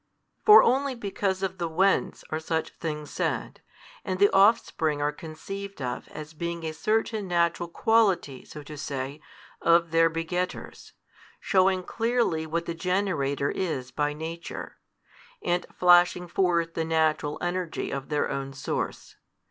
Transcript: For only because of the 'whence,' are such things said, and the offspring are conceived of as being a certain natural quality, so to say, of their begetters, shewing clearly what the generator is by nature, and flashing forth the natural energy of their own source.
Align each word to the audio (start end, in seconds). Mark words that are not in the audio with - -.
For 0.43 0.63
only 0.63 0.95
because 0.95 1.43
of 1.43 1.59
the 1.59 1.67
'whence,' 1.69 2.23
are 2.31 2.39
such 2.39 2.71
things 2.71 3.11
said, 3.11 3.61
and 4.03 4.17
the 4.17 4.31
offspring 4.33 4.99
are 4.99 5.11
conceived 5.11 5.79
of 5.79 6.07
as 6.07 6.33
being 6.33 6.63
a 6.65 6.71
certain 6.73 7.27
natural 7.27 7.69
quality, 7.69 8.43
so 8.43 8.63
to 8.63 8.77
say, 8.77 9.21
of 9.61 9.91
their 9.91 10.09
begetters, 10.09 10.93
shewing 11.39 11.83
clearly 11.83 12.47
what 12.47 12.65
the 12.65 12.73
generator 12.73 13.51
is 13.51 13.91
by 13.91 14.11
nature, 14.11 14.79
and 15.43 15.67
flashing 15.71 16.27
forth 16.27 16.73
the 16.73 16.83
natural 16.83 17.37
energy 17.39 17.91
of 17.91 18.09
their 18.09 18.27
own 18.27 18.53
source. 18.53 19.17